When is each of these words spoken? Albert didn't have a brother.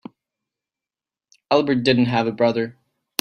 Albert 1.51 1.83
didn't 1.83 2.05
have 2.05 2.25
a 2.25 2.31
brother. 2.31 2.75